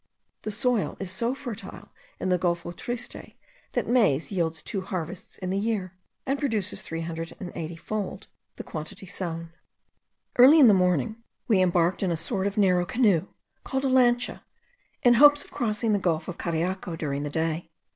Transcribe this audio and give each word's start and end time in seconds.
The 0.41 0.49
soil 0.49 0.97
is 0.99 1.11
so 1.11 1.35
fertile 1.35 1.89
in 2.19 2.29
the 2.29 2.39
Golfo 2.39 2.75
Triste, 2.75 3.35
that 3.73 3.85
maize 3.87 4.31
yields 4.31 4.63
two 4.63 4.81
harvests 4.81 5.37
in 5.37 5.51
the 5.51 5.59
year, 5.59 5.93
and 6.25 6.39
produces 6.39 6.81
three 6.81 7.01
hundred 7.01 7.37
and 7.39 7.51
eighty 7.53 7.75
fold 7.75 8.25
the 8.55 8.63
quantity 8.63 9.05
sown. 9.05 9.53
Early 10.39 10.59
in 10.59 10.67
the 10.67 10.73
morning 10.73 11.17
we 11.47 11.61
embarked 11.61 12.01
in 12.01 12.09
a 12.09 12.17
sort 12.17 12.47
of 12.47 12.57
narrow 12.57 12.83
canoe, 12.83 13.27
called 13.63 13.85
a 13.85 13.89
lancha, 13.89 14.41
in 15.03 15.13
hopes 15.21 15.43
of 15.43 15.51
crossing 15.51 15.91
the 15.93 15.99
gulf 15.99 16.27
of 16.27 16.39
Cariaco 16.39 16.95
during 16.97 17.21
the 17.21 17.29
day. 17.29 17.69